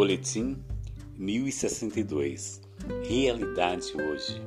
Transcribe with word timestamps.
Boletim 0.00 0.56
1062 1.18 2.62
Realidade 3.06 3.92
hoje. 3.94 4.40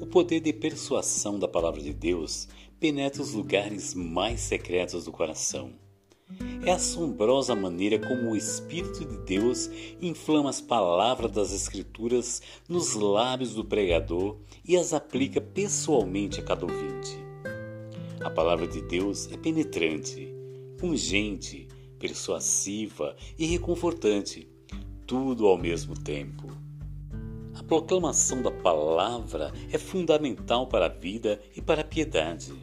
O 0.00 0.06
poder 0.06 0.40
de 0.40 0.54
persuasão 0.54 1.38
da 1.38 1.46
palavra 1.46 1.82
de 1.82 1.92
Deus 1.92 2.48
penetra 2.80 3.20
os 3.20 3.34
lugares 3.34 3.92
mais 3.92 4.40
secretos 4.40 5.04
do 5.04 5.12
coração. 5.12 5.72
É 6.64 6.72
assombrosa 6.72 7.52
a 7.52 7.56
maneira 7.56 7.98
como 7.98 8.30
o 8.30 8.36
Espírito 8.36 9.04
de 9.04 9.18
Deus 9.18 9.68
inflama 10.00 10.48
as 10.48 10.62
palavras 10.62 11.30
das 11.30 11.52
Escrituras 11.52 12.40
nos 12.66 12.94
lábios 12.94 13.52
do 13.52 13.66
pregador 13.66 14.38
e 14.66 14.78
as 14.78 14.94
aplica 14.94 15.42
pessoalmente 15.42 16.40
a 16.40 16.42
cada 16.42 16.64
ouvinte. 16.64 17.18
A 18.22 18.30
palavra 18.30 18.66
de 18.66 18.80
Deus 18.80 19.30
é 19.30 19.36
penetrante, 19.36 20.26
pungente, 20.78 21.68
persuasiva 22.00 23.14
e 23.38 23.46
reconfortante, 23.46 24.48
tudo 25.06 25.46
ao 25.46 25.58
mesmo 25.58 25.94
tempo. 25.94 26.48
A 27.54 27.62
proclamação 27.62 28.42
da 28.42 28.50
palavra 28.50 29.52
é 29.70 29.76
fundamental 29.76 30.66
para 30.66 30.86
a 30.86 30.88
vida 30.88 31.38
e 31.54 31.60
para 31.60 31.82
a 31.82 31.84
piedade. 31.84 32.54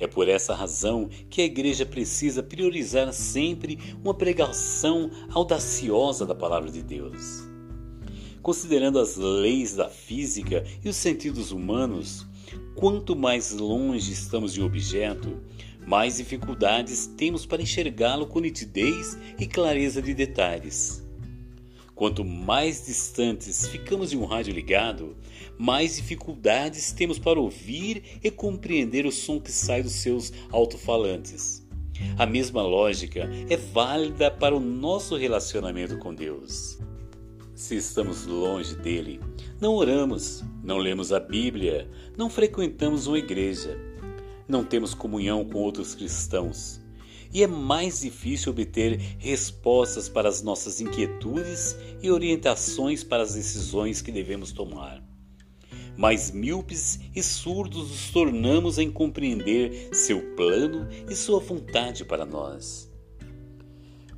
É 0.00 0.06
por 0.06 0.28
essa 0.28 0.54
razão 0.54 1.08
que 1.28 1.40
a 1.40 1.44
igreja 1.44 1.86
precisa 1.86 2.42
priorizar 2.42 3.12
sempre 3.12 3.78
uma 4.02 4.14
pregação 4.14 5.10
audaciosa 5.30 6.26
da 6.26 6.34
palavra 6.34 6.70
de 6.70 6.82
Deus. 6.82 7.44
Considerando 8.42 8.98
as 8.98 9.16
leis 9.16 9.76
da 9.76 9.88
física 9.88 10.64
e 10.82 10.88
os 10.88 10.96
sentidos 10.96 11.52
humanos, 11.52 12.26
quanto 12.74 13.14
mais 13.14 13.52
longe 13.52 14.12
estamos 14.12 14.54
de 14.54 14.62
um 14.62 14.66
objeto, 14.66 15.40
mais 15.86 16.16
dificuldades 16.16 17.06
temos 17.06 17.44
para 17.46 17.62
enxergá-lo 17.62 18.26
com 18.26 18.40
nitidez 18.40 19.18
e 19.38 19.46
clareza 19.46 20.00
de 20.00 20.14
detalhes. 20.14 21.04
Quanto 21.94 22.24
mais 22.24 22.86
distantes 22.86 23.68
ficamos 23.68 24.10
de 24.10 24.16
um 24.16 24.24
rádio 24.24 24.54
ligado, 24.54 25.16
mais 25.58 25.96
dificuldades 25.96 26.92
temos 26.92 27.18
para 27.18 27.38
ouvir 27.38 28.18
e 28.22 28.30
compreender 28.30 29.04
o 29.04 29.12
som 29.12 29.38
que 29.38 29.52
sai 29.52 29.82
dos 29.82 29.92
seus 29.92 30.32
alto-falantes. 30.50 31.62
A 32.16 32.24
mesma 32.24 32.62
lógica 32.62 33.28
é 33.50 33.56
válida 33.56 34.30
para 34.30 34.56
o 34.56 34.60
nosso 34.60 35.16
relacionamento 35.16 35.98
com 35.98 36.14
Deus. 36.14 36.78
Se 37.54 37.76
estamos 37.76 38.24
longe 38.24 38.74
dele, 38.76 39.20
não 39.60 39.74
oramos, 39.74 40.42
não 40.64 40.78
lemos 40.78 41.12
a 41.12 41.20
Bíblia, 41.20 41.90
não 42.16 42.30
frequentamos 42.30 43.06
uma 43.06 43.18
igreja, 43.18 43.78
não 44.50 44.64
temos 44.64 44.92
comunhão 44.92 45.44
com 45.44 45.58
outros 45.58 45.94
cristãos. 45.94 46.80
E 47.32 47.42
é 47.42 47.46
mais 47.46 48.00
difícil 48.00 48.50
obter 48.50 48.98
respostas 49.18 50.08
para 50.08 50.28
as 50.28 50.42
nossas 50.42 50.80
inquietudes 50.80 51.76
e 52.02 52.10
orientações 52.10 53.04
para 53.04 53.22
as 53.22 53.34
decisões 53.34 54.02
que 54.02 54.10
devemos 54.10 54.50
tomar. 54.50 55.00
Mais 55.96 56.32
míopes 56.32 56.98
e 57.14 57.22
surdos 57.22 57.88
nos 57.88 58.10
tornamos 58.10 58.78
em 58.78 58.90
compreender 58.90 59.90
seu 59.92 60.34
plano 60.34 60.88
e 61.08 61.14
sua 61.14 61.38
vontade 61.38 62.04
para 62.04 62.26
nós. 62.26 62.90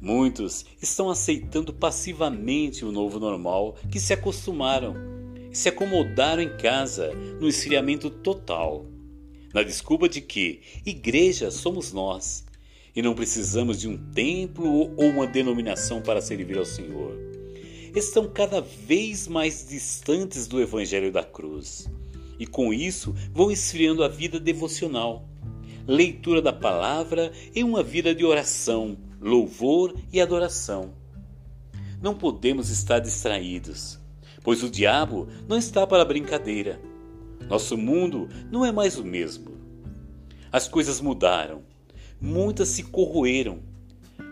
Muitos 0.00 0.64
estão 0.80 1.10
aceitando 1.10 1.72
passivamente 1.72 2.84
o 2.84 2.90
novo 2.90 3.20
normal 3.20 3.76
que 3.90 4.00
se 4.00 4.12
acostumaram 4.12 4.94
e 5.50 5.56
se 5.56 5.68
acomodaram 5.68 6.42
em 6.42 6.56
casa 6.56 7.12
no 7.38 7.46
esfriamento 7.46 8.08
total 8.08 8.86
na 9.52 9.62
desculpa 9.62 10.08
de 10.08 10.20
que 10.20 10.60
igreja 10.84 11.50
somos 11.50 11.92
nós 11.92 12.44
e 12.94 13.02
não 13.02 13.14
precisamos 13.14 13.80
de 13.80 13.88
um 13.88 13.96
templo 13.96 14.66
ou 14.96 15.10
uma 15.10 15.26
denominação 15.26 16.00
para 16.00 16.20
servir 16.20 16.58
ao 16.58 16.64
Senhor. 16.64 17.16
Estão 17.94 18.28
cada 18.28 18.60
vez 18.60 19.28
mais 19.28 19.66
distantes 19.68 20.46
do 20.46 20.60
Evangelho 20.60 21.12
da 21.12 21.22
cruz 21.22 21.90
e 22.38 22.46
com 22.46 22.72
isso 22.72 23.14
vão 23.32 23.50
esfriando 23.50 24.02
a 24.02 24.08
vida 24.08 24.40
devocional, 24.40 25.28
leitura 25.86 26.40
da 26.40 26.52
palavra 26.52 27.32
e 27.54 27.62
uma 27.62 27.82
vida 27.82 28.14
de 28.14 28.24
oração, 28.24 28.96
louvor 29.20 29.94
e 30.12 30.20
adoração. 30.20 30.94
Não 32.00 32.14
podemos 32.14 32.70
estar 32.70 32.98
distraídos, 32.98 34.00
pois 34.42 34.62
o 34.62 34.70
diabo 34.70 35.28
não 35.46 35.56
está 35.56 35.86
para 35.86 36.04
brincadeira 36.04 36.80
nosso 37.48 37.76
mundo 37.76 38.28
não 38.50 38.64
é 38.64 38.72
mais 38.72 38.98
o 38.98 39.04
mesmo. 39.04 39.52
As 40.50 40.68
coisas 40.68 41.00
mudaram, 41.00 41.62
muitas 42.20 42.68
se 42.68 42.82
corroeram. 42.82 43.60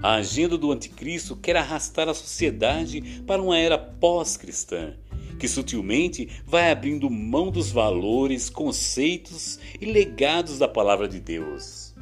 A 0.03 0.15
agenda 0.15 0.57
do 0.57 0.73
anticristo 0.73 1.37
quer 1.37 1.57
arrastar 1.57 2.09
a 2.09 2.15
sociedade 2.15 3.23
para 3.27 3.43
uma 3.43 3.59
era 3.59 3.77
pós-cristã, 3.77 4.95
que 5.39 5.49
sutilmente 5.49 6.29
vai 6.47 6.71
abrindo 6.71 7.11
mão 7.11 7.51
dos 7.51 7.71
valores, 7.71 8.49
conceitos 8.49 9.59
e 9.81 9.87
legados 9.87 10.59
da 10.59 10.69
palavra 10.69 11.09
de 11.09 11.21
Deus. 11.21 11.95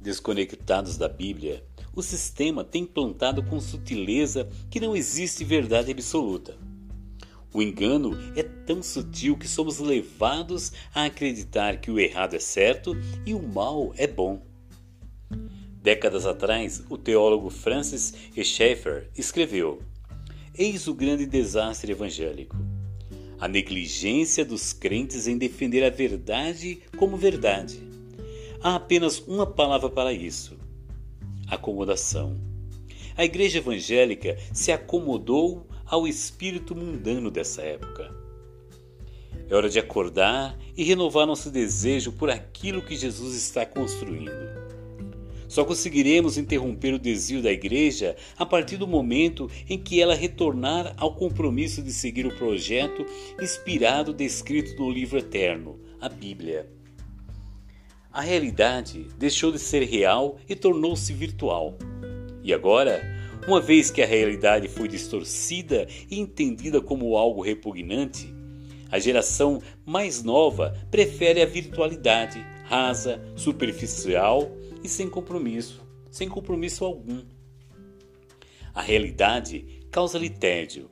Desconectados 0.00 0.96
da 0.96 1.08
Bíblia, 1.08 1.64
o 1.94 2.02
sistema 2.02 2.64
tem 2.64 2.86
plantado 2.86 3.42
com 3.42 3.60
sutileza 3.60 4.48
que 4.70 4.80
não 4.80 4.96
existe 4.96 5.44
verdade 5.44 5.90
absoluta. 5.90 6.56
O 7.52 7.60
engano 7.60 8.16
é 8.36 8.42
tão 8.42 8.80
sutil 8.82 9.36
que 9.36 9.48
somos 9.48 9.80
levados 9.80 10.72
a 10.94 11.04
acreditar 11.04 11.80
que 11.80 11.90
o 11.90 11.98
errado 11.98 12.34
é 12.34 12.38
certo 12.38 12.96
e 13.26 13.34
o 13.34 13.42
mal 13.42 13.92
é 13.96 14.06
bom. 14.06 14.40
Décadas 15.82 16.26
atrás, 16.26 16.84
o 16.88 16.96
teólogo 16.96 17.50
Francis. 17.50 18.14
Schaeffer 18.36 19.10
escreveu: 19.16 19.82
Eis 20.56 20.86
o 20.86 20.94
grande 20.94 21.26
desastre 21.26 21.90
evangélico. 21.90 22.56
A 23.40 23.48
negligência 23.48 24.44
dos 24.44 24.72
crentes 24.72 25.26
em 25.26 25.38
defender 25.38 25.82
a 25.82 25.90
verdade 25.90 26.82
como 26.96 27.16
verdade. 27.16 27.82
Há 28.62 28.76
apenas 28.76 29.18
uma 29.18 29.46
palavra 29.46 29.88
para 29.88 30.12
isso: 30.12 30.56
acomodação. 31.48 32.38
A 33.16 33.24
igreja 33.24 33.58
evangélica 33.58 34.38
se 34.52 34.70
acomodou 34.70 35.66
ao 35.90 36.06
espírito 36.06 36.74
mundano 36.74 37.30
dessa 37.30 37.62
época. 37.62 38.14
É 39.48 39.54
hora 39.54 39.68
de 39.68 39.80
acordar 39.80 40.56
e 40.76 40.84
renovar 40.84 41.26
nosso 41.26 41.50
desejo 41.50 42.12
por 42.12 42.30
aquilo 42.30 42.80
que 42.80 42.94
Jesus 42.94 43.34
está 43.34 43.66
construindo. 43.66 44.30
Só 45.48 45.64
conseguiremos 45.64 46.38
interromper 46.38 46.94
o 46.94 46.98
desvio 46.98 47.42
da 47.42 47.50
igreja 47.50 48.14
a 48.38 48.46
partir 48.46 48.76
do 48.76 48.86
momento 48.86 49.50
em 49.68 49.76
que 49.76 50.00
ela 50.00 50.14
retornar 50.14 50.94
ao 50.96 51.16
compromisso 51.16 51.82
de 51.82 51.92
seguir 51.92 52.24
o 52.24 52.36
projeto 52.36 53.04
inspirado 53.42 54.14
descrito 54.14 54.80
no 54.80 54.88
livro 54.88 55.18
eterno, 55.18 55.80
a 56.00 56.08
Bíblia. 56.08 56.70
A 58.12 58.20
realidade 58.20 59.08
deixou 59.18 59.50
de 59.50 59.58
ser 59.58 59.82
real 59.82 60.38
e 60.48 60.54
tornou-se 60.54 61.12
virtual. 61.12 61.76
E 62.44 62.54
agora, 62.54 63.19
uma 63.46 63.60
vez 63.60 63.90
que 63.90 64.02
a 64.02 64.06
realidade 64.06 64.68
foi 64.68 64.86
distorcida 64.88 65.86
e 66.10 66.18
entendida 66.18 66.80
como 66.80 67.16
algo 67.16 67.42
repugnante, 67.42 68.32
a 68.90 68.98
geração 68.98 69.62
mais 69.84 70.22
nova 70.22 70.76
prefere 70.90 71.40
a 71.40 71.46
virtualidade 71.46 72.44
rasa, 72.64 73.20
superficial 73.36 74.50
e 74.82 74.88
sem 74.88 75.08
compromisso, 75.08 75.80
sem 76.10 76.28
compromisso 76.28 76.84
algum. 76.84 77.22
A 78.74 78.82
realidade 78.82 79.80
causa-lhe 79.90 80.30
tédio. 80.30 80.90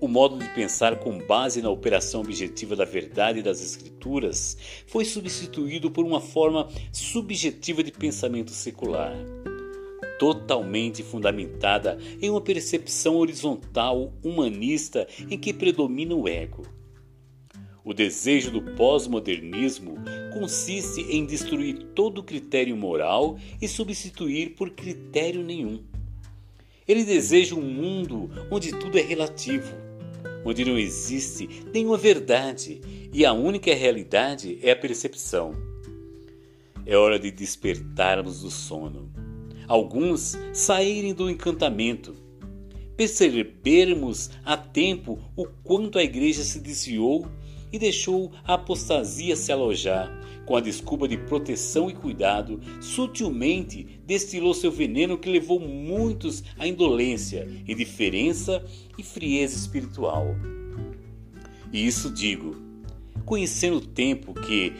O 0.00 0.06
modo 0.06 0.38
de 0.38 0.48
pensar 0.50 1.00
com 1.00 1.18
base 1.18 1.62
na 1.62 1.70
operação 1.70 2.20
objetiva 2.20 2.76
da 2.76 2.84
verdade 2.84 3.42
das 3.42 3.62
Escrituras 3.62 4.56
foi 4.86 5.04
substituído 5.04 5.90
por 5.90 6.04
uma 6.04 6.20
forma 6.20 6.68
subjetiva 6.92 7.82
de 7.82 7.90
pensamento 7.90 8.50
secular 8.50 9.14
totalmente 10.18 11.02
fundamentada 11.02 11.98
em 12.20 12.30
uma 12.30 12.40
percepção 12.40 13.16
horizontal 13.16 14.12
humanista 14.22 15.06
em 15.30 15.38
que 15.38 15.52
predomina 15.52 16.14
o 16.14 16.28
ego. 16.28 16.66
O 17.84 17.92
desejo 17.92 18.50
do 18.50 18.62
pós-modernismo 18.76 19.96
consiste 20.32 21.02
em 21.02 21.26
destruir 21.26 21.90
todo 21.94 22.22
critério 22.22 22.74
moral 22.76 23.38
e 23.60 23.68
substituir 23.68 24.54
por 24.54 24.70
critério 24.70 25.42
nenhum. 25.42 25.82
Ele 26.88 27.04
deseja 27.04 27.54
um 27.54 27.60
mundo 27.60 28.30
onde 28.50 28.70
tudo 28.70 28.98
é 28.98 29.02
relativo, 29.02 29.74
onde 30.44 30.64
não 30.64 30.78
existe 30.78 31.48
nenhuma 31.72 31.98
verdade 31.98 32.80
e 33.12 33.24
a 33.24 33.32
única 33.34 33.74
realidade 33.74 34.58
é 34.62 34.70
a 34.70 34.76
percepção. 34.76 35.52
É 36.86 36.96
hora 36.96 37.18
de 37.18 37.30
despertarmos 37.30 38.40
do 38.40 38.50
sono 38.50 39.10
alguns 39.66 40.36
saírem 40.52 41.14
do 41.14 41.30
encantamento, 41.30 42.14
percebermos 42.96 44.30
a 44.44 44.56
tempo 44.56 45.18
o 45.36 45.46
quanto 45.62 45.98
a 45.98 46.04
igreja 46.04 46.42
se 46.44 46.60
desviou 46.60 47.26
e 47.72 47.78
deixou 47.78 48.30
a 48.44 48.54
apostasia 48.54 49.34
se 49.34 49.50
alojar. 49.50 50.08
Com 50.46 50.56
a 50.56 50.60
desculpa 50.60 51.08
de 51.08 51.16
proteção 51.16 51.88
e 51.88 51.94
cuidado, 51.94 52.60
sutilmente 52.80 53.98
destilou 54.06 54.52
seu 54.52 54.70
veneno 54.70 55.16
que 55.16 55.30
levou 55.30 55.58
muitos 55.58 56.44
à 56.58 56.68
indolência, 56.68 57.48
indiferença 57.66 58.62
e 58.98 59.02
frieza 59.02 59.56
espiritual. 59.56 60.26
E 61.72 61.84
isso 61.84 62.10
digo, 62.10 62.54
conhecendo 63.24 63.78
o 63.78 63.86
tempo 63.86 64.34
que 64.34 64.72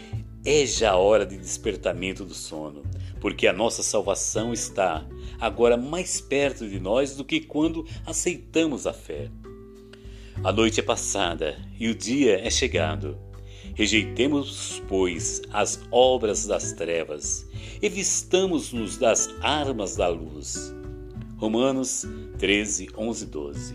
é 0.44 0.66
já 0.66 0.92
a 0.92 0.96
hora 0.96 1.24
de 1.24 1.38
despertamento 1.38 2.24
do 2.24 2.34
sono, 2.34 2.82
porque 3.24 3.46
a 3.46 3.54
nossa 3.54 3.82
salvação 3.82 4.52
está 4.52 5.02
agora 5.40 5.78
mais 5.78 6.20
perto 6.20 6.68
de 6.68 6.78
nós 6.78 7.16
do 7.16 7.24
que 7.24 7.40
quando 7.40 7.86
aceitamos 8.04 8.86
a 8.86 8.92
fé. 8.92 9.30
A 10.44 10.52
noite 10.52 10.80
é 10.80 10.82
passada 10.82 11.56
e 11.80 11.88
o 11.88 11.94
dia 11.94 12.46
é 12.46 12.50
chegado. 12.50 13.16
Rejeitemos, 13.74 14.82
pois, 14.86 15.40
as 15.50 15.80
obras 15.90 16.44
das 16.44 16.74
trevas 16.74 17.48
e 17.80 17.88
vistamos-nos 17.88 18.98
das 18.98 19.30
armas 19.40 19.96
da 19.96 20.08
luz. 20.08 20.74
Romanos 21.38 22.06
13, 22.36 22.90
11, 22.94 23.24
12. 23.24 23.74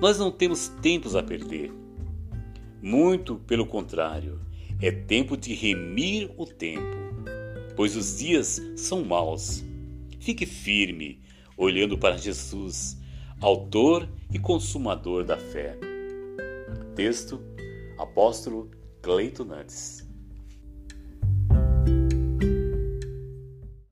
Nós 0.00 0.18
não 0.18 0.30
temos 0.30 0.68
tempos 0.80 1.14
a 1.14 1.22
perder. 1.22 1.70
Muito 2.80 3.36
pelo 3.36 3.66
contrário, 3.66 4.40
é 4.80 4.90
tempo 4.90 5.36
de 5.36 5.52
remir 5.52 6.30
o 6.38 6.46
tempo, 6.46 7.10
pois 7.76 7.96
os 7.96 8.18
dias 8.18 8.60
são 8.76 9.04
maus. 9.04 9.64
Fique 10.18 10.44
firme, 10.44 11.20
olhando 11.56 11.96
para 11.96 12.16
Jesus, 12.16 12.96
autor 13.40 14.08
e 14.32 14.38
consumador 14.38 15.24
da 15.24 15.36
fé. 15.36 15.78
Texto: 16.94 17.40
Apóstolo 17.98 18.70
Cleito 19.02 19.44
Nantes. 19.44 20.09